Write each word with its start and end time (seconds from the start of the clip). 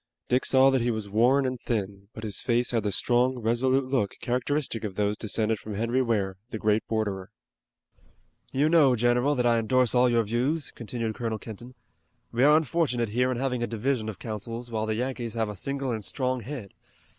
Dick 0.29 0.45
saw 0.45 0.71
that 0.71 0.81
he 0.81 0.89
was 0.89 1.07
worn 1.07 1.45
and 1.45 1.61
thin, 1.61 2.07
but 2.15 2.23
his 2.23 2.41
face 2.41 2.71
had 2.71 2.81
the 2.81 2.91
strong 2.91 3.35
and 3.35 3.43
resolute 3.45 3.83
look 3.85 4.15
characteristic 4.19 4.83
of 4.83 4.95
those 4.95 5.15
descended 5.15 5.59
from 5.59 5.75
Henry 5.75 6.01
Ware, 6.01 6.37
the 6.49 6.57
great 6.57 6.83
borderer. 6.87 7.29
"You 8.51 8.67
know, 8.67 8.95
general, 8.95 9.35
that 9.35 9.45
I 9.45 9.59
endorse 9.59 9.93
all 9.93 10.09
your 10.09 10.23
views," 10.23 10.71
continued 10.71 11.13
Colonel 11.13 11.37
Kenton. 11.37 11.75
"We 12.31 12.43
are 12.43 12.57
unfortunate 12.57 13.09
here 13.09 13.29
in 13.31 13.37
having 13.37 13.61
a 13.61 13.67
division 13.67 14.09
of 14.09 14.17
counsels, 14.17 14.71
while 14.71 14.87
the 14.87 14.95
Yankees 14.95 15.35
have 15.35 15.49
a 15.49 15.55
single 15.55 15.91
and 15.91 16.03
strong 16.03 16.39
head. 16.41 16.73